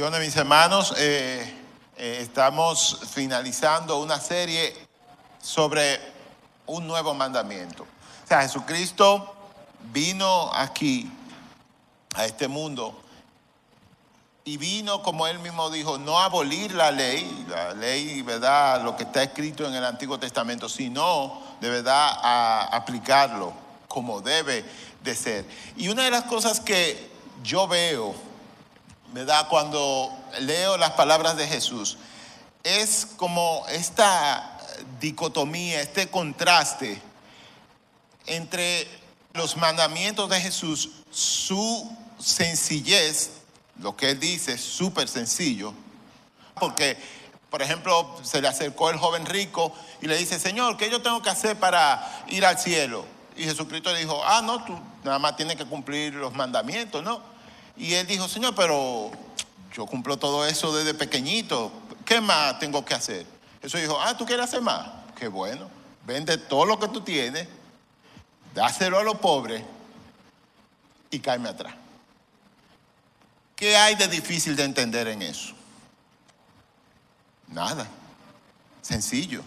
[0.00, 0.94] Bendiciones, mis hermanos.
[0.96, 1.54] Eh,
[1.98, 4.74] eh, estamos finalizando una serie
[5.42, 6.00] sobre
[6.64, 7.82] un nuevo mandamiento.
[7.82, 9.36] O sea, Jesucristo
[9.92, 11.12] vino aquí,
[12.14, 12.98] a este mundo,
[14.46, 18.82] y vino, como él mismo dijo, no a abolir la ley, la ley, ¿verdad?
[18.82, 23.52] Lo que está escrito en el Antiguo Testamento, sino de verdad a aplicarlo
[23.86, 24.64] como debe
[25.02, 25.44] de ser.
[25.76, 27.10] Y una de las cosas que
[27.42, 28.29] yo veo,
[29.12, 29.48] ¿verdad?
[29.48, 31.98] Cuando leo las palabras de Jesús,
[32.62, 34.58] es como esta
[35.00, 37.00] dicotomía, este contraste
[38.26, 38.86] entre
[39.32, 43.30] los mandamientos de Jesús, su sencillez,
[43.80, 45.72] lo que él dice es súper sencillo,
[46.58, 46.96] porque,
[47.48, 51.22] por ejemplo, se le acercó el joven rico y le dice, Señor, ¿qué yo tengo
[51.22, 53.04] que hacer para ir al cielo?
[53.36, 57.22] Y Jesucristo le dijo, ah, no, tú nada más tienes que cumplir los mandamientos, ¿no?
[57.76, 59.10] Y él dijo, Señor, pero
[59.72, 61.72] yo cumplo todo eso desde pequeñito,
[62.04, 63.26] ¿qué más tengo que hacer?
[63.62, 64.88] Jesús dijo, ah, ¿tú quieres hacer más?
[65.16, 65.70] Qué bueno,
[66.06, 67.46] vende todo lo que tú tienes,
[68.54, 69.62] dáselo a los pobres
[71.10, 71.74] y cáeme atrás.
[73.54, 75.52] ¿Qué hay de difícil de entender en eso?
[77.48, 77.86] Nada,
[78.80, 79.42] sencillo.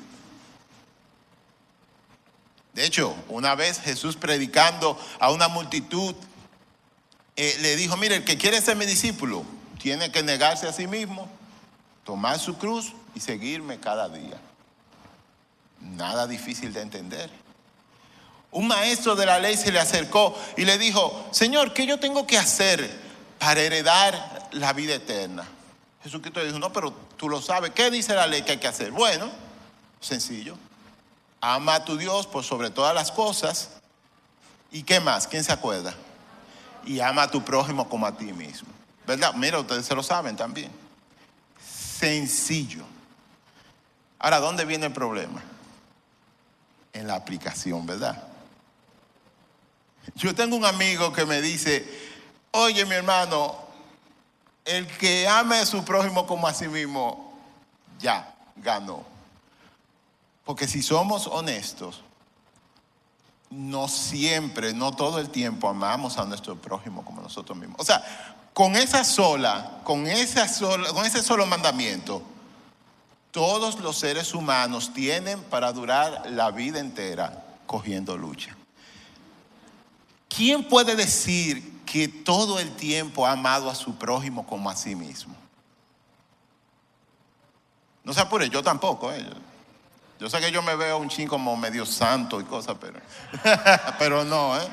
[2.74, 6.16] De hecho, una vez Jesús predicando a una multitud,
[7.36, 9.44] eh, le dijo, mire, el que quiere ser mi discípulo
[9.82, 11.28] tiene que negarse a sí mismo,
[12.04, 14.40] tomar su cruz y seguirme cada día.
[15.80, 17.30] Nada difícil de entender.
[18.52, 22.28] Un maestro de la ley se le acercó y le dijo, Señor, ¿qué yo tengo
[22.28, 22.90] que hacer
[23.40, 25.44] para heredar la vida eterna?
[26.04, 27.72] Jesucristo le dijo, no, pero tú lo sabes.
[27.72, 28.92] ¿Qué dice la ley que hay que hacer?
[28.92, 29.32] Bueno,
[30.00, 30.56] sencillo.
[31.42, 33.70] Ama a tu Dios por sobre todas las cosas.
[34.72, 35.28] ¿Y qué más?
[35.28, 35.96] ¿Quién se acuerda?
[36.86, 38.70] Y ama a tu prójimo como a ti mismo.
[39.06, 39.34] ¿Verdad?
[39.36, 40.72] Mira, ustedes se lo saben también.
[41.60, 42.84] Sencillo.
[44.20, 45.42] Ahora, ¿dónde viene el problema?
[46.94, 48.24] En la aplicación, ¿verdad?
[50.16, 51.86] Yo tengo un amigo que me dice,
[52.52, 53.56] oye mi hermano,
[54.66, 57.38] el que ame a su prójimo como a sí mismo,
[58.00, 59.06] ya, ganó.
[60.46, 62.02] Porque si somos honestos,
[63.54, 67.80] no siempre, no todo el tiempo amamos a nuestro prójimo como nosotros mismos.
[67.80, 68.04] O sea,
[68.54, 72.22] con esa sola, con, esa sola, con ese solo mandamiento,
[73.32, 78.56] todos los seres humanos tienen para durar la vida entera cogiendo lucha.
[80.30, 84.96] ¿Quién puede decir que todo el tiempo ha amado a su prójimo como a sí
[84.96, 85.36] mismo?
[88.04, 89.12] No se apure, yo tampoco.
[89.12, 89.26] ¿eh?
[90.24, 92.98] Yo sé que yo me veo un ching como medio santo y cosas, pero,
[94.00, 94.66] pero no, ¿eh?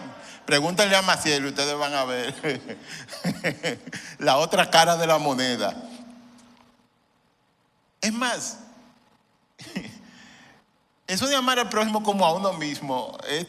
[0.46, 2.78] Pregúntenle a Maciel y ustedes van a ver
[4.20, 5.74] la otra cara de la moneda.
[8.00, 8.58] Es más,
[11.08, 13.44] eso de amar al prójimo como a uno mismo es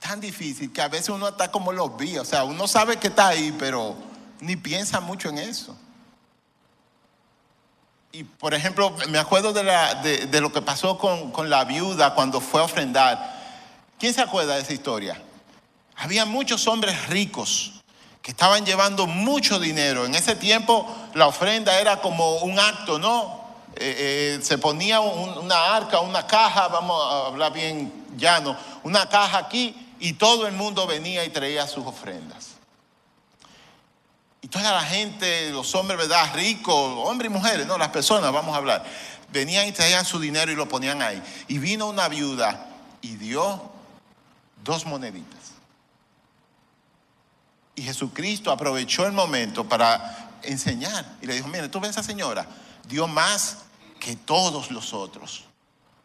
[0.00, 3.06] tan difícil que a veces uno está como los vi, o sea, uno sabe que
[3.06, 3.94] está ahí, pero
[4.40, 5.78] ni piensa mucho en eso.
[8.14, 12.60] Y por ejemplo, me acuerdo de, lo que pasó con, con, la viuda cuando fue
[12.60, 13.42] a ofrendar.
[13.98, 15.20] ¿Quién se acuerda de esa historia?
[15.96, 17.72] Había muchos hombres ricos
[18.22, 20.06] que estaban llevando mucho dinero.
[20.06, 23.46] En ese tiempo la ofrenda era como un acto, ¿no?
[23.74, 29.38] Eh, eh, se ponía una arca, una caja, vamos a hablar bien llano, una caja
[29.38, 32.53] aquí y todo el mundo venía y traía sus ofrendas.
[34.44, 36.34] Y toda la gente, los hombres, ¿verdad?
[36.34, 38.84] Ricos, hombres y mujeres, no, las personas, vamos a hablar,
[39.32, 41.22] venían y traían su dinero y lo ponían ahí.
[41.48, 42.68] Y vino una viuda
[43.00, 43.72] y dio
[44.62, 45.52] dos moneditas.
[47.74, 52.02] Y Jesucristo aprovechó el momento para enseñar y le dijo, mire, tú ves a esa
[52.02, 52.46] señora,
[52.86, 53.60] dio más
[53.98, 55.44] que todos los otros.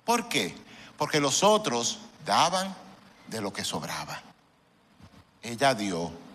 [0.06, 0.56] ¿Por qué?
[0.98, 2.74] Porque los otros daban
[3.28, 4.22] de lo que sobraba.
[5.42, 6.29] Ella dio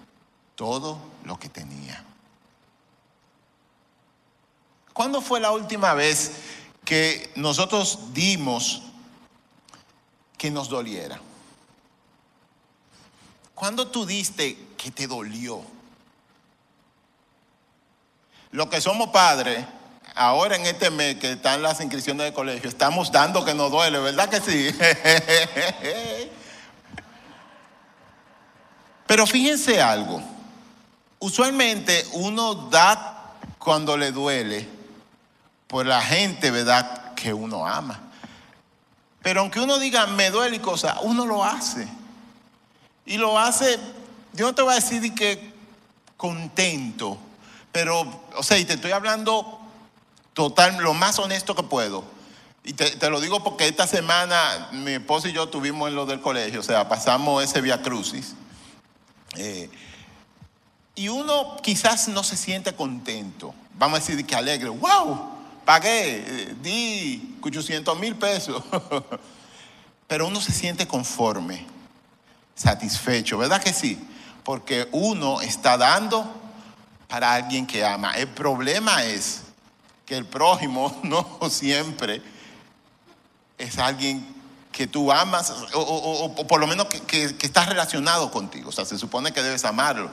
[0.54, 2.04] todo lo que tenía.
[4.92, 6.32] ¿Cuándo fue la última vez
[6.84, 8.82] que nosotros dimos
[10.38, 11.20] que nos doliera?
[13.54, 15.62] ¿Cuándo tú diste que te dolió?
[18.52, 19.64] Lo que somos padres,
[20.14, 23.98] ahora en este mes que están las inscripciones de colegio, estamos dando que nos duele,
[23.98, 24.70] ¿verdad que sí?
[29.08, 30.22] Pero fíjense algo,
[31.18, 34.68] usualmente uno da cuando le duele
[35.66, 37.14] por la gente, ¿verdad?
[37.14, 38.00] Que uno ama.
[39.22, 41.88] Pero aunque uno diga, me duele y cosas, uno lo hace.
[43.06, 43.78] Y lo hace,
[44.34, 45.52] yo no te voy a decir que
[46.16, 47.18] contento,
[47.72, 49.60] Pero, o sea, y te estoy hablando
[50.32, 52.04] total, lo más honesto que puedo.
[52.62, 56.20] Y te, lo digo porque esta semana mi esposo y yo tuvimos en lo del
[56.20, 58.34] colegio, o sea, pasamos ese Via Crucis.
[59.36, 59.68] Eh,
[60.94, 63.54] y uno quizás no se siente contento.
[63.74, 64.68] Vamos a decir que alegre.
[64.68, 65.30] ¡Wow!
[65.64, 68.62] Pagué, eh, di 800 mil pesos.
[70.06, 71.66] Pero uno se siente conforme,
[72.54, 73.98] satisfecho, ¿verdad que sí?
[74.44, 76.30] Porque uno está dando
[77.08, 78.12] para alguien que ama.
[78.12, 79.42] El problema es
[80.04, 82.22] que el prójimo no siempre
[83.56, 84.34] es alguien
[84.70, 88.70] que tú amas o, por lo menos que, que, está relacionado contigo.
[88.70, 90.10] O sea, se supone que debes amarlo.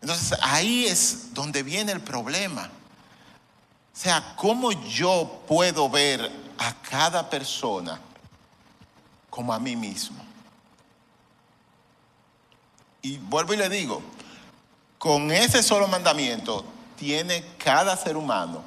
[0.00, 2.70] Entonces ahí es donde viene el problema.
[3.92, 8.00] O sea, ¿cómo yo puedo ver a cada persona
[9.28, 10.24] como a mí mismo?
[13.02, 14.02] Y vuelvo y le digo,
[14.98, 16.64] con ese solo mandamiento
[16.96, 18.62] tiene cada ser humano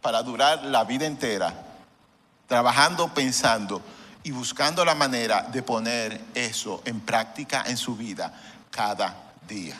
[0.00, 1.54] para durar la vida entera,
[2.46, 3.80] trabajando, pensando
[4.22, 8.32] y buscando la manera de poner eso en práctica en su vida
[8.70, 9.76] cada día.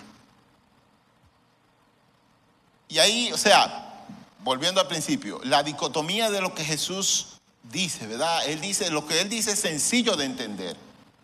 [2.94, 4.04] Y ahí, o sea,
[4.44, 8.46] volviendo al principio, la dicotomía de lo que Jesús dice, ¿verdad?
[8.46, 10.76] Él dice, lo que él dice es sencillo de entender,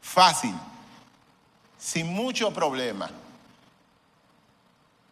[0.02, 0.52] fácil,
[1.78, 3.08] sin mucho problema.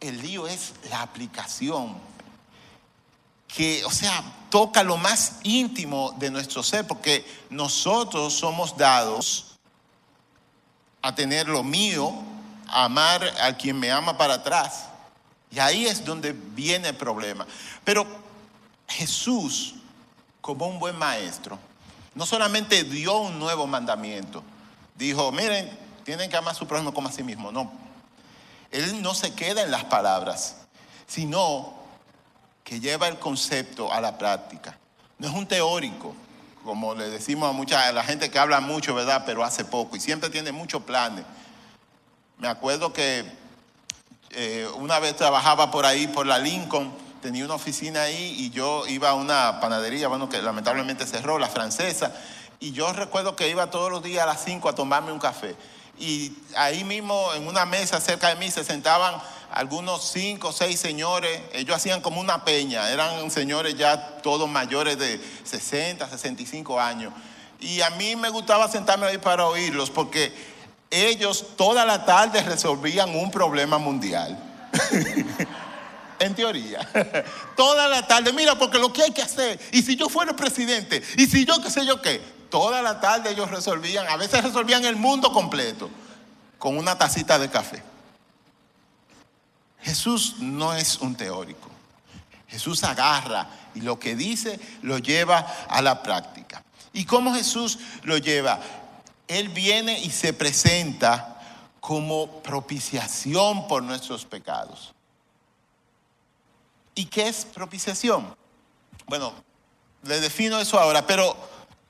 [0.00, 1.96] El lío es la aplicación
[3.46, 4.20] que, o sea,
[4.50, 9.58] toca lo más íntimo de nuestro ser, porque nosotros somos dados
[11.02, 12.12] a tener lo mío,
[12.66, 14.87] a amar a quien me ama para atrás.
[15.50, 17.46] Y ahí es donde viene el problema.
[17.84, 18.06] Pero
[18.88, 19.74] Jesús,
[20.40, 21.58] como un buen maestro,
[22.14, 24.42] no solamente dio un nuevo mandamiento,
[24.94, 25.70] dijo, miren,
[26.04, 27.52] tienen que amar a su prójimo como a sí mismo.
[27.52, 27.70] No,
[28.70, 30.56] él no se queda en las palabras,
[31.06, 31.74] sino
[32.64, 34.76] que lleva el concepto a la práctica.
[35.18, 36.14] No es un teórico,
[36.64, 39.22] como le decimos a mucha a la gente que habla mucho, ¿verdad?
[39.24, 41.24] Pero hace poco y siempre tiene muchos planes.
[42.36, 43.24] Me acuerdo que
[44.30, 46.92] eh, una vez trabajaba por ahí, por la Lincoln,
[47.22, 51.48] tenía una oficina ahí y yo iba a una panadería, bueno, que lamentablemente cerró, la
[51.48, 52.12] francesa,
[52.60, 55.56] y yo recuerdo que iba todos los días a las 5 a tomarme un café.
[55.98, 59.20] Y ahí mismo, en una mesa cerca de mí, se sentaban
[59.50, 64.98] algunos cinco o seis señores, ellos hacían como una peña, eran señores ya todos mayores
[64.98, 67.12] de 60, 65 años.
[67.60, 70.32] Y a mí me gustaba sentarme ahí para oírlos, porque
[70.90, 74.38] ellos toda la tarde resolvían un problema mundial.
[76.18, 76.80] en teoría.
[77.56, 81.02] toda la tarde, mira, porque lo que hay que hacer, y si yo fuera presidente,
[81.16, 82.20] y si yo qué sé yo qué,
[82.50, 85.90] toda la tarde ellos resolvían, a veces resolvían el mundo completo
[86.58, 87.82] con una tacita de café.
[89.80, 91.68] Jesús no es un teórico.
[92.48, 95.38] Jesús agarra y lo que dice lo lleva
[95.68, 96.64] a la práctica.
[96.92, 98.58] ¿Y cómo Jesús lo lleva?
[99.28, 101.40] Él viene y se presenta
[101.80, 104.94] como propiciación por nuestros pecados.
[106.94, 108.34] ¿Y qué es propiciación?
[109.06, 109.32] Bueno,
[110.02, 111.36] le defino eso ahora, pero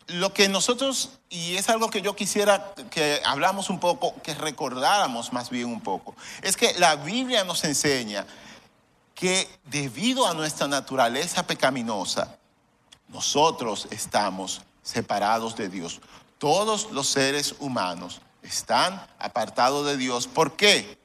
[0.08, 5.32] lo que nosotros, y es algo que yo quisiera que hablamos un poco, que recordáramos
[5.32, 8.26] más bien un poco, es que la Biblia nos enseña
[9.14, 12.36] que debido a nuestra naturaleza pecaminosa,
[13.08, 16.00] nosotros estamos separados de Dios.
[16.38, 20.26] Todos los seres humanos están apartados de Dios.
[20.26, 20.98] ¿Por qué?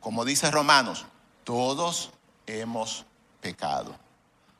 [0.00, 1.06] Como dice Romanos,
[1.44, 2.10] todos
[2.46, 3.04] hemos
[3.40, 3.94] pecado.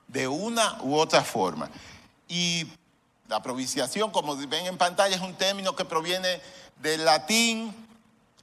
[0.07, 1.71] De una u otra forma.
[2.29, 2.67] Y
[3.29, 6.41] la propiciación, como ven en pantalla, es un término que proviene
[6.81, 7.75] del latín,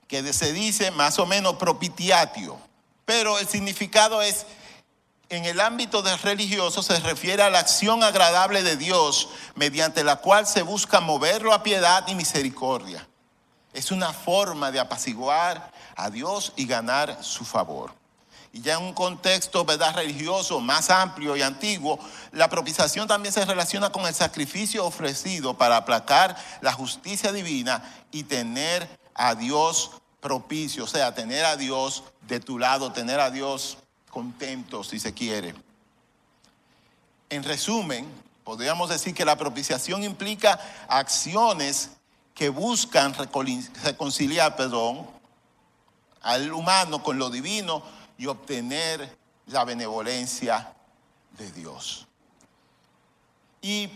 [0.07, 2.57] que se dice más o menos propitiatio.
[3.05, 4.45] Pero el significado es
[5.29, 10.17] en el ámbito del religioso se refiere a la acción agradable de Dios mediante la
[10.17, 13.05] cual se busca moverlo a piedad y misericordia.
[13.73, 17.93] Es una forma de apaciguar a Dios y ganar su favor.
[18.53, 19.95] Y ya en un contexto ¿verdad?
[19.95, 21.99] religioso más amplio y antiguo,
[22.31, 28.23] la propiciación también se relaciona con el sacrificio ofrecido para aplacar la justicia divina y
[28.23, 29.91] tener a Dios
[30.21, 33.77] propicio, o sea, tener a Dios de tu lado, tener a Dios
[34.09, 35.53] contento, si se quiere.
[37.29, 38.07] En resumen,
[38.43, 41.91] podríamos decir que la propiciación implica acciones
[42.33, 43.13] que buscan
[43.83, 45.07] reconciliar, perdón,
[46.21, 47.83] al humano con lo divino
[48.17, 50.73] y obtener la benevolencia
[51.37, 52.07] de Dios.
[53.61, 53.89] Y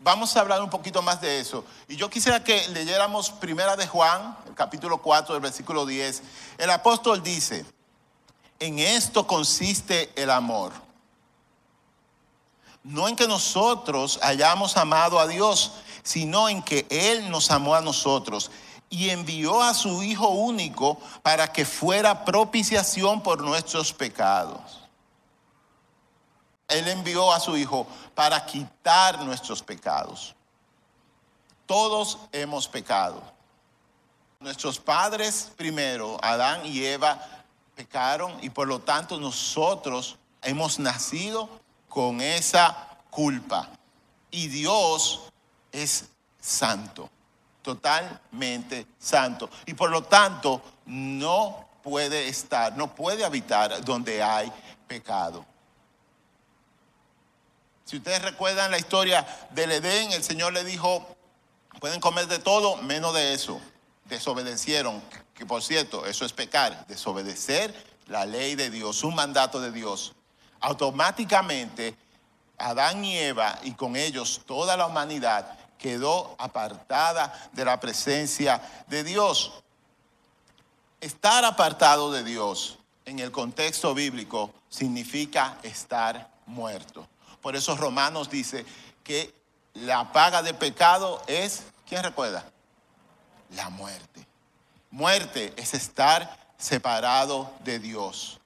[0.00, 1.64] vamos a hablar un poquito más de eso.
[1.88, 6.22] Y yo quisiera que leyéramos primera de Juan, el capítulo 4, el versículo 10.
[6.58, 7.64] El apóstol dice,
[8.60, 10.72] en esto consiste el amor.
[12.84, 17.80] No en que nosotros hayamos amado a Dios, sino en que Él nos amó a
[17.80, 18.50] nosotros
[18.90, 24.78] y envió a su Hijo único para que fuera propiciación por nuestros pecados.
[26.68, 30.34] Él envió a su Hijo para quitar nuestros pecados.
[31.66, 33.22] Todos hemos pecado.
[34.40, 37.39] Nuestros padres primero, Adán y Eva,
[37.80, 41.48] pecaron y por lo tanto nosotros hemos nacido
[41.88, 43.70] con esa culpa.
[44.30, 45.22] Y Dios
[45.72, 46.04] es
[46.38, 47.08] santo,
[47.62, 49.48] totalmente santo.
[49.64, 54.52] Y por lo tanto no puede estar, no puede habitar donde hay
[54.86, 55.46] pecado.
[57.86, 61.16] Si ustedes recuerdan la historia del Edén, el Señor le dijo,
[61.80, 63.58] pueden comer de todo menos de eso.
[64.10, 65.00] Desobedecieron,
[65.34, 67.72] que por cierto, eso es pecar, desobedecer
[68.08, 70.14] la ley de Dios, un mandato de Dios.
[70.60, 71.96] Automáticamente,
[72.58, 79.04] Adán y Eva y con ellos toda la humanidad quedó apartada de la presencia de
[79.04, 79.52] Dios.
[81.00, 87.08] Estar apartado de Dios en el contexto bíblico significa estar muerto.
[87.40, 88.66] Por eso Romanos dice
[89.02, 89.32] que
[89.74, 92.44] la paga de pecado es, ¿quién recuerda?
[93.54, 94.26] La muerte.
[94.90, 98.40] Muerte es estar separado de Dios.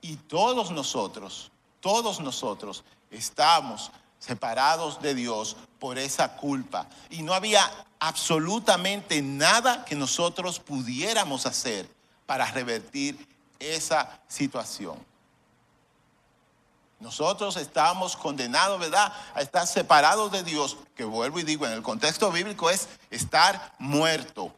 [0.00, 6.86] Y todos nosotros, todos nosotros estamos separados de Dios por esa culpa.
[7.10, 11.88] Y no había absolutamente nada que nosotros pudiéramos hacer
[12.26, 15.11] para revertir esa situación.
[17.02, 21.82] Nosotros estamos condenados, ¿verdad?, a estar separados de Dios, que vuelvo y digo, en el
[21.82, 24.54] contexto bíblico es estar muerto.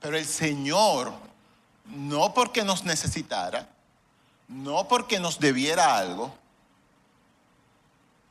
[0.00, 1.12] Pero el Señor,
[1.86, 3.68] no porque nos necesitara,
[4.48, 6.34] no porque nos debiera algo,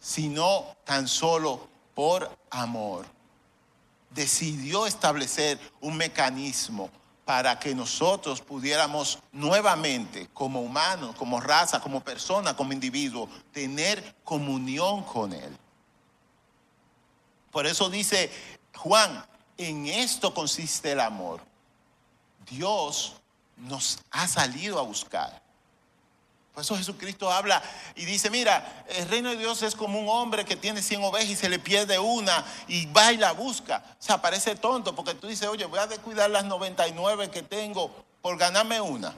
[0.01, 3.05] sino tan solo por amor,
[4.09, 6.89] decidió establecer un mecanismo
[7.31, 15.01] para que nosotros pudiéramos nuevamente, como humanos, como raza, como persona, como individuo, tener comunión
[15.03, 15.57] con Él.
[17.49, 18.29] Por eso dice
[18.75, 19.25] Juan,
[19.57, 21.39] en esto consiste el amor.
[22.49, 23.13] Dios
[23.55, 25.41] nos ha salido a buscar.
[26.53, 27.61] Por eso Jesucristo habla
[27.95, 31.29] y dice, mira, el reino de Dios es como un hombre que tiene 100 ovejas
[31.29, 33.81] y se le pierde una y va y la busca.
[33.99, 38.03] O sea, parece tonto porque tú dices, oye, voy a descuidar las 99 que tengo
[38.21, 39.13] por ganarme una.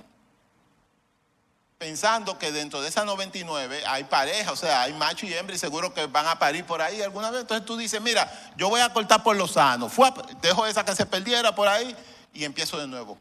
[1.79, 5.59] Pensando que dentro de esas 99 hay pareja, o sea, hay macho y hembra y
[5.59, 7.41] seguro que van a parir por ahí alguna vez.
[7.41, 9.89] Entonces tú dices, mira, yo voy a cortar por lo sano.
[9.89, 11.95] Fue dejo esa que se perdiera por ahí
[12.31, 13.17] y empiezo de nuevo.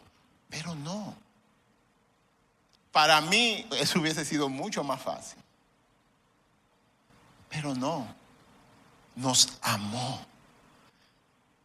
[0.50, 1.16] Pero no.
[2.92, 5.38] Para mí eso hubiese sido mucho más fácil.
[7.48, 8.06] Pero no,
[9.16, 10.24] nos amó.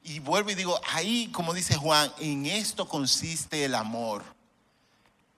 [0.03, 4.23] Y vuelvo y digo, ahí, como dice Juan, en esto consiste el amor.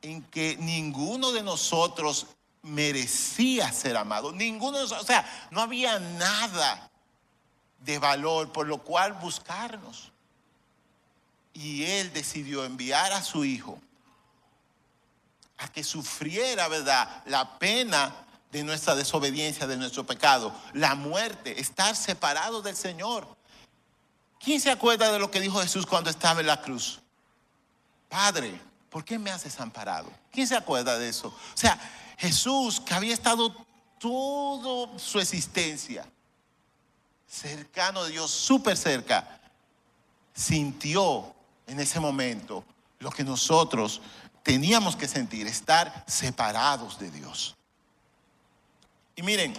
[0.04, 2.28] En que ninguno de nosotros
[2.62, 4.32] merecía ser amado.
[4.32, 6.92] Ninguno de nosotros, o sea, no había nada
[7.80, 10.12] de valor por lo cual buscarnos.
[11.54, 13.80] Y Él decidió enviar a su Hijo
[15.60, 18.14] a que sufriera, ¿verdad?, la pena
[18.52, 23.28] de nuestra desobediencia, de nuestro pecado, la muerte, estar separado del Señor.
[24.40, 27.00] ¿Quién se acuerda de lo que dijo Jesús cuando estaba en la cruz?
[28.08, 30.10] Padre, ¿por qué me has desamparado?
[30.32, 31.28] ¿Quién se acuerda de eso?
[31.28, 31.78] O sea,
[32.18, 33.54] Jesús, que había estado
[34.00, 36.06] toda su existencia
[37.28, 39.40] cercano de Dios, súper cerca,
[40.34, 41.36] sintió
[41.68, 42.64] en ese momento
[43.00, 44.02] lo que nosotros
[44.50, 47.56] teníamos que sentir, estar separados de Dios.
[49.16, 49.54] Y miren,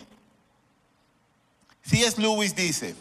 [1.83, 2.21] C.S.
[2.21, 2.97] Lewis dice,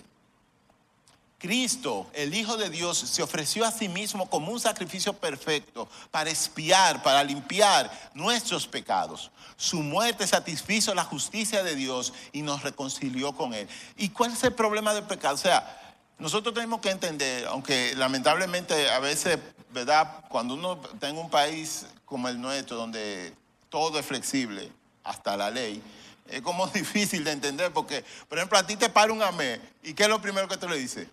[1.40, 6.30] Cristo, el Hijo de Dios, se ofreció a sí mismo como un sacrificio perfecto para
[6.30, 9.32] espiar, para limpiar nuestros pecados.
[9.58, 13.68] Su muerte satisfizo la justicia de Dios y nos reconcilió con Él.
[13.98, 15.34] ¿Y cuál es el problema del pecado?
[15.34, 19.40] O sea, nosotros tenemos que entender, aunque lamentablemente a veces,
[19.72, 20.26] ¿verdad?
[20.30, 23.34] Cuando uno está en un país como el nuestro, donde
[23.70, 24.72] todo es flexible,
[25.04, 25.82] hasta la ley,
[26.28, 29.94] es como difícil de entender porque, por ejemplo, a ti te para un amé y
[29.94, 31.08] ¿qué es lo primero que tú le dices?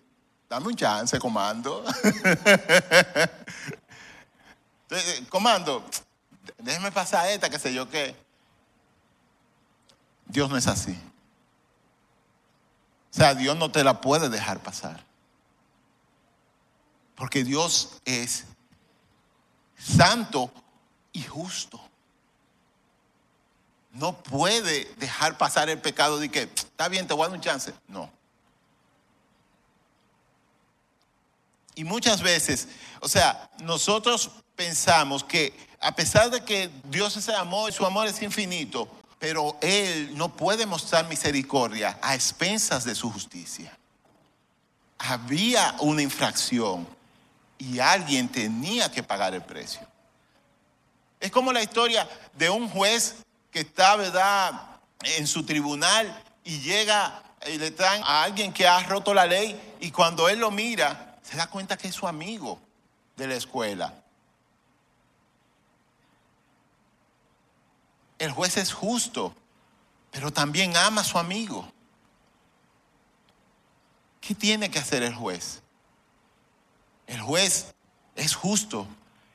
[0.49, 1.83] Dame un chance, comando.
[4.83, 5.83] Entonces, comando,
[6.57, 8.15] déjeme pasar esta, qué sé yo qué.
[10.25, 10.97] Dios no es así.
[13.11, 15.06] O sea, Dios no te la puede dejar pasar.
[17.17, 18.45] Porque Dios es
[19.77, 20.51] santo
[21.11, 21.81] y justo.
[23.91, 27.43] No puede dejar pasar el pecado de que, está bien, te voy a dar un
[27.43, 27.73] chance.
[27.87, 28.09] No.
[31.73, 32.67] Y muchas veces,
[33.01, 38.21] o sea, nosotros pensamos que a pesar de que Dios es amor, su amor es
[38.21, 38.87] infinito,
[39.19, 43.75] pero Él no puede mostrar misericordia a expensas de su justicia.
[44.99, 46.96] Había una infracción
[47.57, 49.81] y alguien tenía que pagar el precio.
[51.19, 53.15] Es como la historia de un juez
[53.51, 54.53] que está, ¿verdad?,
[55.03, 59.75] en su tribunal y llega y le traen a alguien que ha roto la ley
[59.79, 62.59] y cuando él lo mira, se da cuenta que es su amigo
[63.15, 63.93] de la escuela.
[68.19, 69.35] El juez es justo,
[70.11, 71.71] pero también ama a su amigo.
[74.19, 75.61] ¿Qué tiene que hacer el juez?
[77.07, 77.73] El juez
[78.15, 78.87] es justo,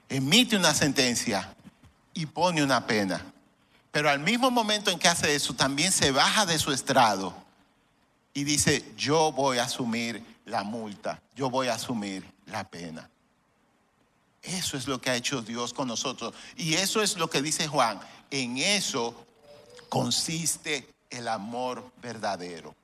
[0.09, 1.55] emite una sentencia
[2.15, 3.25] y pone una pena.
[3.91, 7.35] Pero al mismo momento en que hace eso, también se baja de su estrado
[8.35, 13.09] y dice, yo voy a asumir la multa, yo voy a asumir la pena.
[14.43, 16.35] Eso es lo que ha hecho Dios con nosotros.
[16.57, 18.01] Y eso es lo que dice Juan.
[18.31, 19.15] En eso
[19.89, 22.75] consiste el amor verdadero.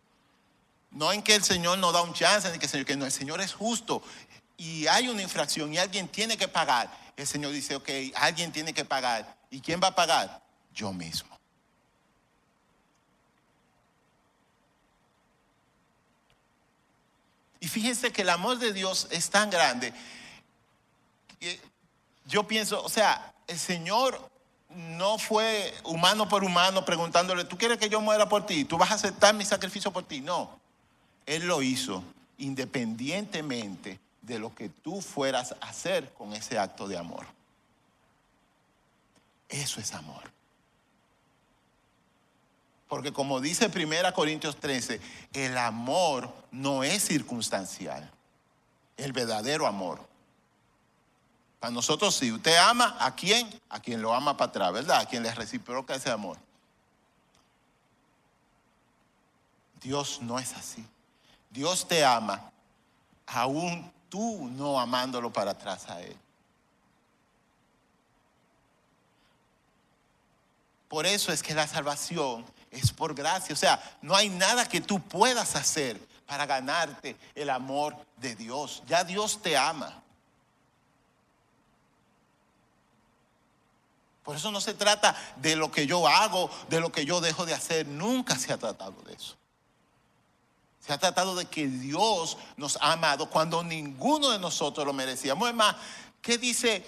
[0.90, 3.04] No en que el Señor no da un chance, ni que el Señor, que no,
[3.06, 4.02] el Señor es justo.
[4.58, 6.90] Y hay una infracción y alguien tiene que pagar.
[7.16, 9.36] El Señor dice, ok, alguien tiene que pagar.
[9.50, 10.42] ¿Y quién va a pagar?
[10.74, 11.38] Yo mismo.
[17.60, 19.94] Y fíjense que el amor de Dios es tan grande.
[22.26, 24.28] Yo pienso, o sea, el Señor
[24.70, 28.64] no fue humano por humano preguntándole, ¿tú quieres que yo muera por ti?
[28.64, 30.20] ¿Tú vas a aceptar mi sacrificio por ti?
[30.20, 30.58] No.
[31.26, 32.02] Él lo hizo
[32.38, 37.26] independientemente de lo que tú fueras a hacer con ese acto de amor.
[39.48, 40.22] Eso es amor.
[42.86, 45.00] Porque como dice 1 Corintios 13,
[45.32, 48.10] el amor no es circunstancial.
[48.96, 50.06] El verdadero amor.
[51.60, 53.48] Para nosotros sí, usted ama a quién?
[53.68, 55.00] A quien lo ama para atrás, ¿verdad?
[55.00, 56.38] A quien le reciproca ese amor.
[59.80, 60.84] Dios no es así.
[61.50, 62.50] Dios te ama
[63.26, 66.16] aún tú no amándolo para atrás a Él.
[70.88, 73.52] Por eso es que la salvación es por gracia.
[73.52, 78.82] O sea, no hay nada que tú puedas hacer para ganarte el amor de Dios.
[78.86, 80.02] Ya Dios te ama.
[84.24, 87.46] Por eso no se trata de lo que yo hago, de lo que yo dejo
[87.46, 87.86] de hacer.
[87.86, 89.36] Nunca se ha tratado de eso.
[90.88, 95.46] Se ha tratado de que Dios nos ha amado cuando ninguno de nosotros lo merecíamos.
[95.46, 95.76] Es más,
[96.22, 96.82] ¿qué dice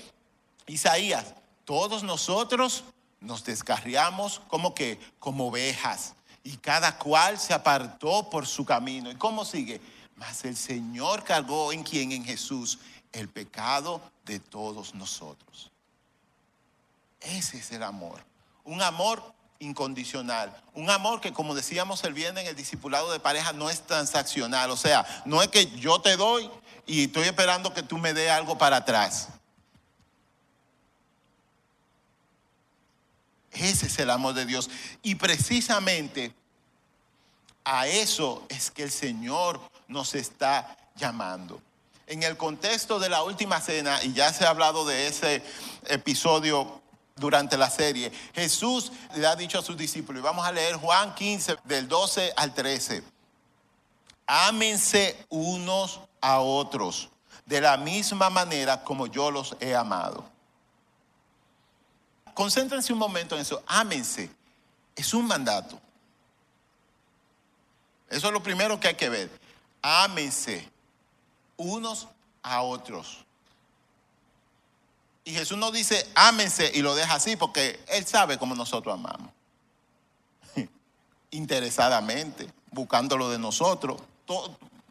[0.66, 1.34] Isaías?
[1.66, 2.82] Todos nosotros
[3.20, 9.10] nos descarriamos como que, como ovejas, y cada cual se apartó por su camino.
[9.10, 9.82] ¿Y cómo sigue?
[10.16, 12.78] Mas el Señor cargó en quien, en Jesús,
[13.12, 15.70] el pecado de todos nosotros.
[17.20, 18.24] Ese es el amor.
[18.64, 20.55] Un amor incondicional.
[20.75, 24.70] Un amor que, como decíamos el viernes en el discipulado de pareja, no es transaccional.
[24.70, 26.51] O sea, no es que yo te doy
[26.87, 29.29] y estoy esperando que tú me dé algo para atrás.
[33.53, 34.70] Ese es el amor de Dios.
[35.03, 36.35] Y precisamente
[37.64, 41.61] a eso es que el Señor nos está llamando.
[42.07, 45.44] En el contexto de la última cena, y ya se ha hablado de ese
[45.87, 46.79] episodio
[47.20, 51.14] durante la serie, Jesús le ha dicho a sus discípulos, y vamos a leer Juan
[51.14, 53.04] 15 del 12 al 13,
[54.26, 57.11] ámense unos a otros
[57.46, 60.24] de la misma manera como yo los he amado.
[62.33, 63.62] Concéntrense un momento en eso.
[63.66, 64.30] Ámense.
[64.94, 65.78] Es un mandato.
[68.09, 69.30] Eso es lo primero que hay que ver.
[69.83, 70.68] Ámense
[71.56, 72.06] unos
[72.42, 73.24] a otros.
[75.24, 79.30] Y Jesús no dice ámense y lo deja así porque Él sabe cómo nosotros amamos.
[81.30, 84.00] Interesadamente, buscándolo de nosotros.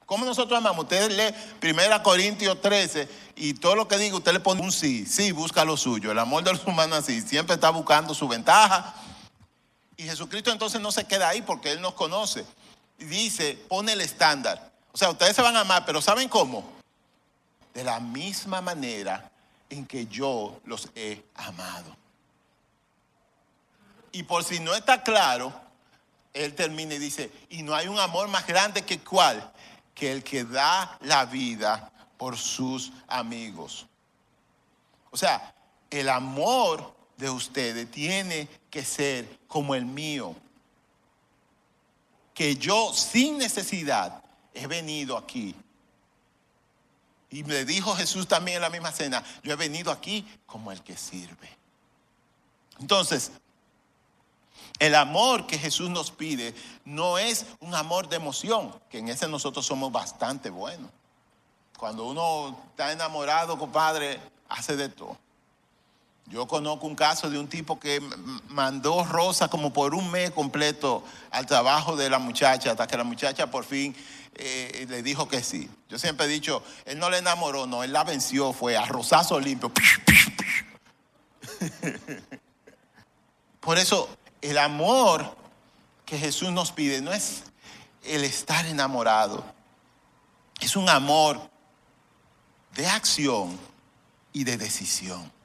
[0.05, 0.85] ¿Cómo nosotros amamos?
[0.85, 5.05] Usted lee 1 Corintios 13 y todo lo que diga usted le pone un sí.
[5.05, 6.11] Sí, busca lo suyo.
[6.11, 7.21] El amor de los humanos así.
[7.21, 8.95] Siempre está buscando su ventaja.
[9.97, 12.45] Y Jesucristo entonces no se queda ahí porque Él nos conoce.
[12.97, 14.71] Y dice, pone el estándar.
[14.91, 16.67] O sea, ustedes se van a amar, pero ¿saben cómo?
[17.73, 19.29] De la misma manera
[19.69, 21.95] en que yo los he amado.
[24.11, 25.53] Y por si no está claro,
[26.33, 29.51] Él termina y dice, y no hay un amor más grande que cuál,
[29.93, 33.85] que el que da la vida por sus amigos.
[35.11, 35.53] O sea,
[35.89, 40.35] el amor de ustedes tiene que ser como el mío.
[42.33, 45.55] Que yo sin necesidad he venido aquí.
[47.31, 50.81] Y me dijo Jesús también en la misma cena, yo he venido aquí como el
[50.81, 51.49] que sirve.
[52.79, 53.31] Entonces,
[54.79, 59.27] el amor que Jesús nos pide no es un amor de emoción, que en ese
[59.27, 60.89] nosotros somos bastante buenos.
[61.77, 65.17] Cuando uno está enamorado, compadre, hace de todo.
[66.29, 67.99] Yo conozco un caso de un tipo que
[68.49, 73.03] mandó rosa como por un mes completo al trabajo de la muchacha, hasta que la
[73.03, 73.95] muchacha por fin
[74.35, 75.67] eh, le dijo que sí.
[75.89, 79.39] Yo siempre he dicho, él no le enamoró, no, él la venció, fue a rosazo
[79.39, 79.71] limpio.
[83.59, 84.07] Por eso
[84.41, 85.35] el amor
[86.05, 87.41] que Jesús nos pide no es
[88.03, 89.43] el estar enamorado,
[90.61, 91.49] es un amor
[92.75, 93.59] de acción
[94.31, 95.38] y de decisión.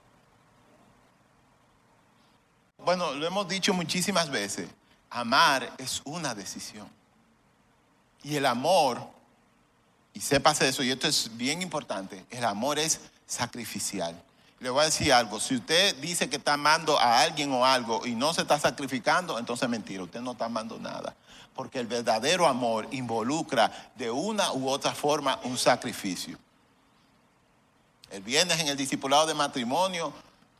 [2.85, 4.69] Bueno, lo hemos dicho muchísimas veces,
[5.09, 6.87] amar es una decisión.
[8.23, 9.01] Y el amor,
[10.13, 14.21] y sépase eso, y esto es bien importante, el amor es sacrificial.
[14.61, 18.07] Le voy a decir algo, si usted dice que está amando a alguien o algo
[18.07, 21.15] y no se está sacrificando, entonces es mentira, usted no está amando nada.
[21.55, 26.39] Porque el verdadero amor involucra de una u otra forma un sacrificio.
[28.11, 30.13] El viernes en el discipulado de matrimonio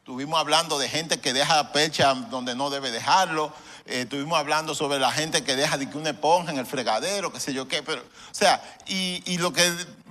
[0.05, 3.51] estuvimos hablando de gente que deja pecha donde no debe dejarlo.
[3.87, 7.33] Eh, estuvimos hablando sobre la gente que deja de que una esponja en el fregadero,
[7.33, 7.83] qué sé yo qué.
[7.83, 9.67] Pero, o sea, y, y lo que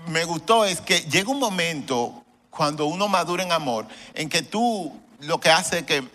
[0.08, 5.00] me gustó es que llega un momento cuando uno madura en amor, en que tú
[5.20, 6.10] lo que hace es que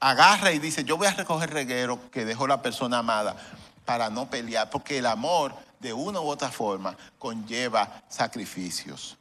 [0.00, 3.36] agarra y dice, yo voy a recoger reguero que dejó la persona amada
[3.84, 9.16] para no pelear, porque el amor de una u otra forma conlleva sacrificios.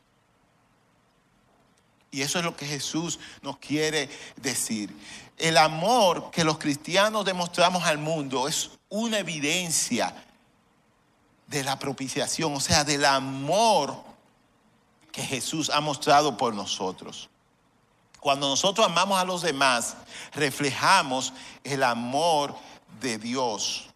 [2.13, 4.95] Y eso es lo que Jesús nos quiere decir.
[5.35, 10.13] El amor que los cristianos demostramos al mundo es una evidencia
[11.47, 13.95] de la propiciación, o sea, del amor
[15.11, 17.31] que Jesús ha mostrado por nosotros.
[18.19, 19.97] Cuando nosotros amamos a los demás,
[20.33, 22.55] reflejamos el amor
[23.01, 23.89] de Dios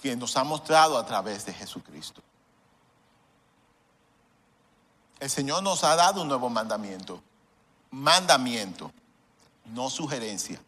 [0.00, 2.22] que nos ha mostrado a través de Jesucristo.
[5.20, 7.22] El Señor nos ha dado un nuevo mandamiento.
[7.90, 8.92] Mandamiento,
[9.66, 10.60] no sugerencia.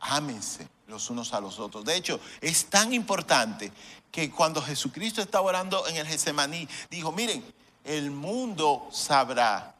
[0.00, 1.84] Ámense los unos a los otros.
[1.84, 3.72] De hecho, es tan importante
[4.10, 7.44] que cuando Jesucristo estaba orando en el Getsemaní, dijo, miren,
[7.84, 9.74] el mundo sabrá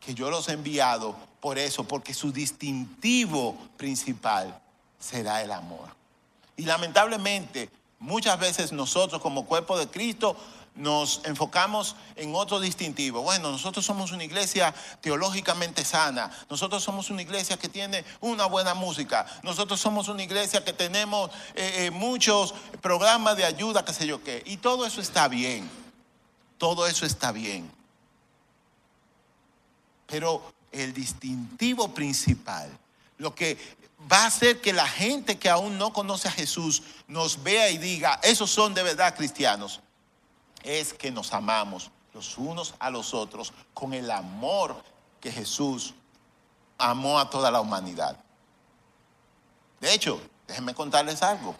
[0.00, 4.60] que yo los he enviado por eso, porque su distintivo principal
[4.98, 5.88] será el amor.
[6.56, 10.36] Y lamentablemente, muchas veces nosotros como cuerpo de Cristo
[10.74, 13.22] nos enfocamos en otro distintivo.
[13.22, 18.74] Bueno, nosotros somos una iglesia teológicamente sana, nosotros somos una iglesia que tiene una buena
[18.74, 24.06] música, nosotros somos una iglesia que tenemos eh, eh, muchos programas de ayuda, qué sé
[24.06, 25.68] yo qué, y todo eso está bien,
[26.56, 27.70] todo eso está bien.
[30.06, 32.70] Pero el distintivo principal,
[33.18, 33.58] lo que
[34.10, 37.78] va a hacer que la gente que aún no conoce a Jesús nos vea y
[37.78, 39.80] diga, esos son de verdad cristianos
[40.62, 44.76] es que nos amamos los unos a los otros con el amor
[45.20, 45.94] que Jesús
[46.78, 48.16] amó a toda la humanidad.
[49.80, 51.54] De hecho, déjenme contarles algo.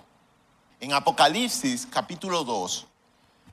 [0.80, 2.86] En Apocalipsis capítulo 2,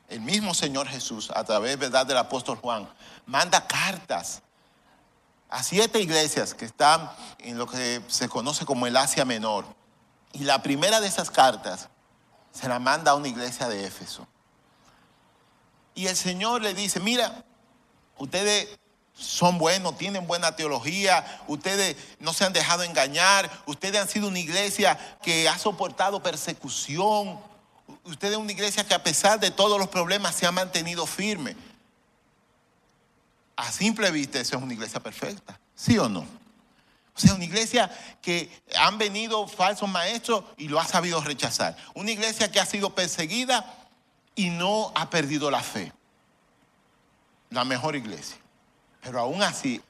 [0.09, 2.05] el mismo Señor Jesús, a través ¿verdad?
[2.05, 2.89] del apóstol Juan,
[3.25, 4.41] manda cartas
[5.49, 9.65] a siete iglesias que están en lo que se conoce como el Asia Menor.
[10.33, 11.89] Y la primera de esas cartas
[12.51, 14.27] se la manda a una iglesia de Éfeso.
[15.99, 17.43] Y el Señor le dice, mira,
[18.17, 18.69] ustedes
[19.13, 24.39] son buenos, tienen buena teología, ustedes no se han dejado engañar, ustedes han sido una
[24.39, 27.37] iglesia que ha soportado persecución,
[28.05, 31.57] ustedes son una iglesia que a pesar de todos los problemas se ha mantenido firme.
[33.57, 36.21] A simple vista, eso es una iglesia perfecta, ¿sí o no?
[36.21, 41.75] O sea, una iglesia que han venido falsos maestros y lo ha sabido rechazar.
[41.93, 43.78] Una iglesia que ha sido perseguida
[44.35, 45.91] y no ha perdido la fe.
[47.49, 48.37] La mejor iglesia.
[49.01, 49.81] Pero aún así,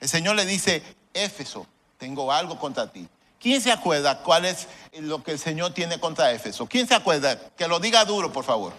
[0.00, 0.82] el Señor le dice,
[1.12, 1.66] Éfeso,
[1.98, 3.08] tengo algo contra ti.
[3.40, 4.68] ¿Quién se acuerda cuál es
[5.00, 6.66] lo que el Señor tiene contra Éfeso?
[6.66, 7.38] ¿Quién se acuerda?
[7.50, 8.72] Que lo diga duro, por favor.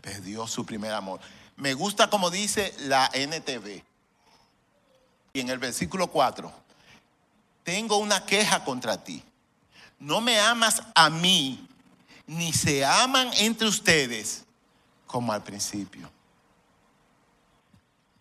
[0.00, 1.20] Perdió su primer amor.
[1.56, 3.82] Me gusta como dice la NTV.
[5.32, 6.52] Y en el versículo 4,
[7.62, 9.22] tengo una queja contra ti
[9.98, 11.66] no me amas a mí,
[12.26, 14.44] ni se aman entre ustedes
[15.06, 16.10] como al principio.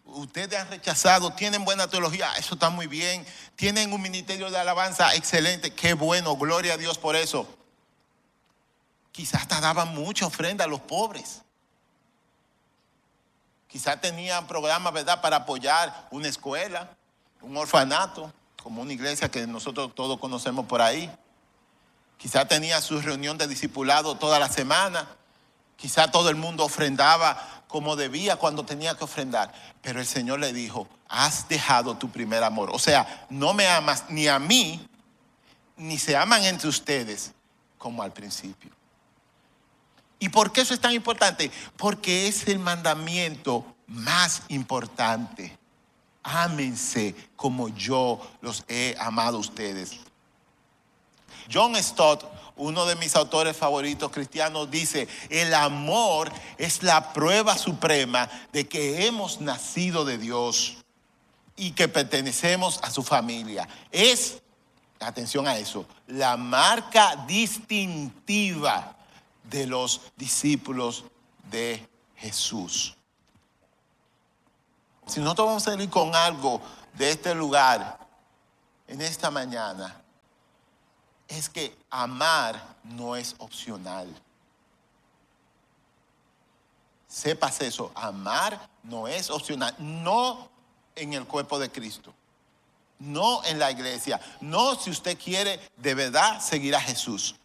[0.06, 5.14] ustedes han rechazado, tienen buena teología, eso está muy bien, tienen un ministerio de alabanza
[5.16, 7.48] excelente, qué bueno, gloria a Dios por eso.
[9.12, 11.42] Quizás hasta daban mucha ofrenda a los pobres.
[13.68, 16.96] Quizás tenían programas, ¿verdad?, para apoyar una escuela,
[17.42, 18.32] un orfanato,
[18.64, 21.12] como una iglesia que nosotros todos conocemos por ahí.
[22.18, 25.08] Quizás tenía su reunión de discipulado toda la semana.
[25.76, 29.54] Quizás todo el mundo ofrendaba como debía cuando tenía que ofrendar.
[29.82, 32.70] Pero el Señor le dijo, has dejado tu primer amor.
[32.72, 34.88] O sea, no me amas ni a mí,
[35.78, 37.34] ni se aman entre ustedes
[37.78, 38.72] como al principio.
[40.20, 41.52] ¿Y por qué eso es tan importante?
[41.78, 45.58] Porque es el mandamiento más importante.
[46.24, 50.00] Ámense como yo los he amado a ustedes.
[51.52, 52.26] John Stott,
[52.58, 59.06] uno de mis autores favoritos cristianos, dice, el amor es la prueba suprema de que
[59.08, 60.78] hemos nacido de Dios
[61.56, 63.68] y que pertenecemos a su familia.
[63.92, 64.42] Es,
[65.00, 68.96] atención a eso, la marca distintiva
[69.44, 71.04] de los discípulos
[71.50, 72.96] de Jesús.
[75.08, 76.62] Si nosotros vamos a salir con algo
[76.94, 78.00] de este lugar
[78.88, 80.02] en esta mañana,
[81.28, 84.08] es que amar no es opcional.
[87.08, 90.50] Sepas eso, amar no es opcional, no
[90.96, 92.14] en el cuerpo de Cristo,
[93.00, 97.36] no en la iglesia, no si usted quiere de verdad seguir a Jesús.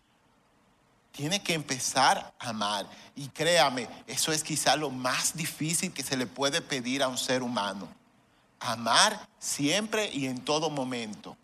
[1.12, 2.86] Tiene que empezar a amar.
[3.16, 7.18] Y créame, eso es quizá lo más difícil que se le puede pedir a un
[7.18, 7.88] ser humano.
[8.60, 11.36] Amar siempre y en todo momento.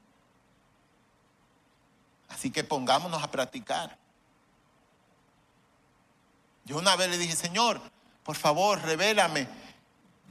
[2.28, 3.96] Así que pongámonos a practicar.
[6.64, 7.80] Yo una vez le dije, Señor,
[8.24, 9.46] por favor, revélame.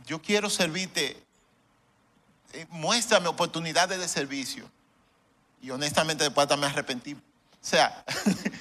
[0.05, 1.23] Yo quiero servirte.
[2.53, 4.69] Eh, muéstrame oportunidades de servicio.
[5.61, 7.13] Y honestamente después me arrepentí.
[7.13, 7.19] O
[7.61, 8.03] sea,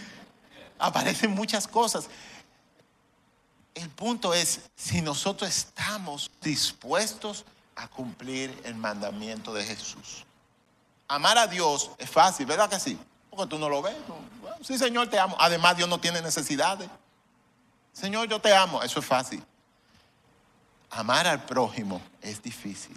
[0.79, 2.09] aparecen muchas cosas.
[3.75, 7.44] El punto es si nosotros estamos dispuestos
[7.75, 10.25] a cumplir el mandamiento de Jesús.
[11.09, 12.99] Amar a Dios es fácil, ¿verdad que sí?
[13.35, 13.97] Porque tú no lo ves.
[14.62, 15.37] sí, Señor, te amo.
[15.40, 16.88] Además, Dios no tiene necesidades.
[17.92, 18.83] Señor, yo te amo.
[18.83, 19.42] Eso es fácil.
[20.90, 22.97] Amar al prójimo es difícil.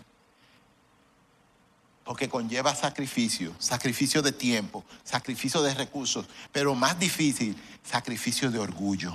[2.04, 9.13] Porque conlleva sacrificio, sacrificio de tiempo, sacrificio de recursos, pero más difícil, sacrificio de orgullo,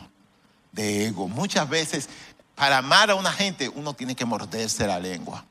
[0.73, 1.27] de ego.
[1.27, 2.09] Muchas veces,
[2.55, 5.47] para amar a una gente, uno tiene que morderse la lengua.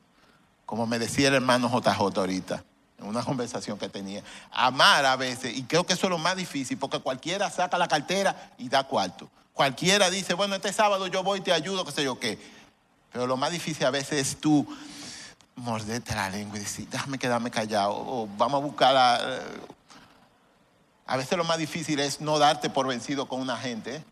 [0.66, 2.64] Como me decía el hermano JJ ahorita
[3.02, 4.22] en una conversación que tenía.
[4.50, 7.88] Amar a veces, y creo que eso es lo más difícil, porque cualquiera saca la
[7.88, 9.28] cartera y da cuarto.
[9.52, 12.38] Cualquiera dice, bueno, este sábado yo voy y te ayudo, qué sé yo qué.
[13.12, 14.66] Pero lo más difícil a veces es tú
[15.56, 19.40] morderte la lengua y decir, déjame quedarme callado, o vamos a buscar a...
[21.04, 23.96] A veces lo más difícil es no darte por vencido con una gente.
[23.96, 24.04] ¿eh?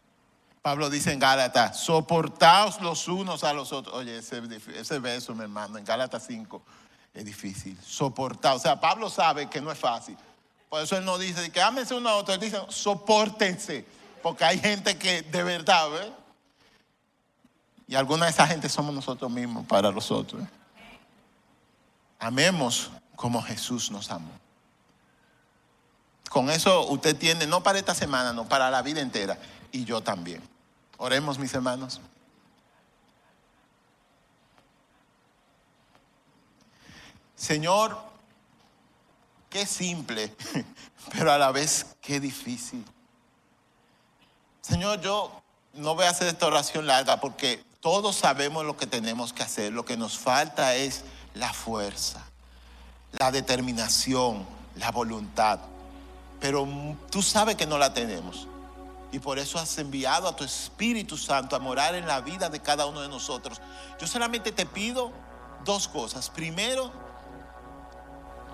[0.60, 3.94] Pablo dice en Gálatas, soportaos los unos a los otros.
[3.94, 4.42] Oye, ese,
[4.76, 6.60] ese verso, mi hermano, en Gálatas 5
[7.14, 7.78] es difícil.
[7.84, 8.56] Soportar.
[8.56, 10.16] O sea, Pablo sabe que no es fácil.
[10.68, 12.34] Por eso él no dice que ámense uno a otro.
[12.34, 13.84] Él dice, soportense.
[14.22, 16.12] Porque hay gente que de verdad, ¿ves?
[17.88, 20.42] Y alguna de esa gente somos nosotros mismos para los otros.
[22.20, 24.30] Amemos como Jesús nos amó.
[26.28, 29.36] Con eso usted tiene, no para esta semana, no para la vida entera.
[29.72, 30.40] Y yo también.
[30.98, 32.00] Oremos, mis hermanos.
[37.40, 37.96] Señor,
[39.48, 40.36] qué simple,
[41.12, 42.84] pero a la vez qué difícil.
[44.60, 45.40] Señor, yo
[45.72, 49.72] no voy a hacer esta oración larga porque todos sabemos lo que tenemos que hacer.
[49.72, 52.22] Lo que nos falta es la fuerza,
[53.12, 55.60] la determinación, la voluntad.
[56.40, 56.68] Pero
[57.10, 58.48] tú sabes que no la tenemos.
[59.12, 62.60] Y por eso has enviado a tu Espíritu Santo a morar en la vida de
[62.60, 63.62] cada uno de nosotros.
[63.98, 65.10] Yo solamente te pido
[65.64, 66.28] dos cosas.
[66.28, 66.92] Primero,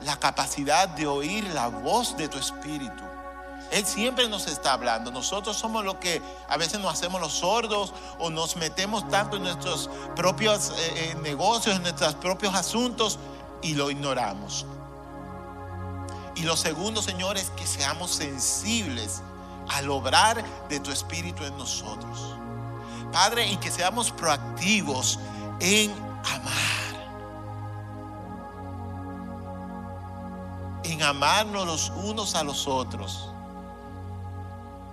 [0.02, 3.02] la capacidad de oír la voz de tu espíritu.
[3.70, 5.10] Él siempre nos está hablando.
[5.10, 9.42] Nosotros somos los que a veces nos hacemos los sordos o nos metemos tanto en
[9.42, 10.74] nuestros propios eh,
[11.10, 13.18] eh, negocios, en nuestros propios asuntos
[13.62, 14.66] y lo ignoramos.
[16.36, 19.22] Y lo segundo, Señor, es que seamos sensibles
[19.68, 22.36] al obrar de tu espíritu en nosotros.
[23.12, 25.18] Padre, y que seamos proactivos
[25.60, 25.92] en
[31.06, 33.30] amarnos los unos a los otros.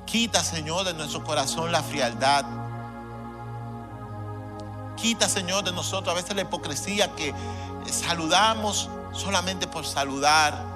[0.05, 2.45] Quita, Señor, de nuestro corazón la frialdad.
[4.95, 7.33] Quita, Señor, de nosotros a veces la hipocresía que
[7.91, 10.73] saludamos solamente por saludar.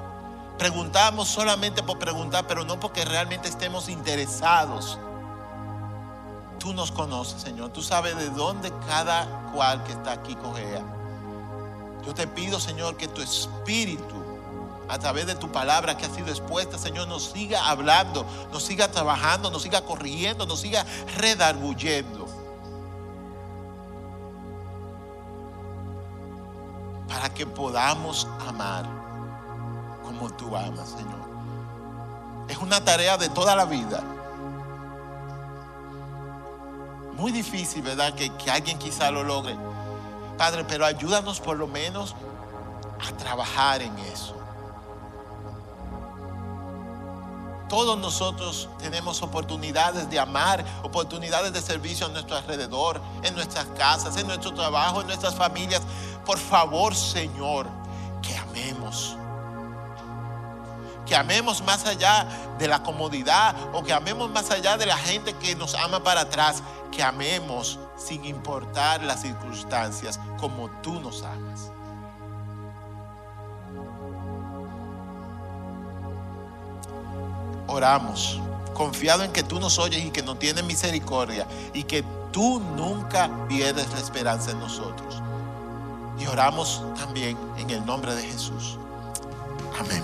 [0.57, 4.97] Preguntamos solamente por preguntar, pero no porque realmente estemos interesados.
[6.59, 7.69] Tú nos conoces, Señor.
[7.69, 10.83] Tú sabes de dónde cada cual que está aquí cogea.
[12.05, 14.15] Yo te pido, Señor, que tu espíritu,
[14.89, 18.89] a través de tu palabra que ha sido expuesta, Señor, nos siga hablando, nos siga
[18.89, 20.85] trabajando, nos siga corrigiendo, nos siga
[21.17, 22.25] redarguyendo.
[27.07, 28.85] Para que podamos amar
[30.03, 31.27] como tú amas, Señor.
[32.47, 34.01] Es una tarea de toda la vida.
[37.13, 38.13] Muy difícil, ¿verdad?
[38.13, 39.57] Que, que alguien quizá lo logre.
[40.37, 42.15] Padre, pero ayúdanos por lo menos
[43.05, 44.35] a trabajar en eso.
[47.69, 54.15] Todos nosotros tenemos oportunidades de amar, oportunidades de servicio a nuestro alrededor, en nuestras casas,
[54.15, 55.81] en nuestro trabajo, en nuestras familias.
[56.25, 57.67] Por favor, Señor,
[58.21, 59.17] que amemos.
[61.05, 62.27] Que amemos más allá
[62.57, 66.21] de la comodidad o que amemos más allá de la gente que nos ama para
[66.21, 66.63] atrás.
[66.91, 71.71] Que amemos sin importar las circunstancias como tú nos amas.
[77.67, 78.39] Oramos,
[78.73, 83.29] confiado en que tú nos oyes y que nos tienes misericordia y que tú nunca
[83.47, 85.21] pierdes la esperanza en nosotros.
[86.19, 88.77] Y oramos también en el nombre de Jesús.
[89.79, 90.03] Amén.